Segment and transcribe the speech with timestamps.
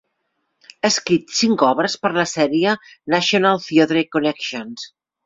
[0.79, 2.73] Ha escrit cinc obres per a la sèrie
[3.15, 4.89] National Theatre Connections.